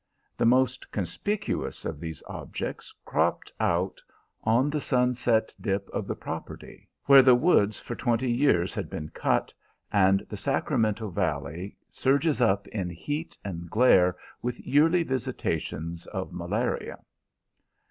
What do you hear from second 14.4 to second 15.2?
with yearly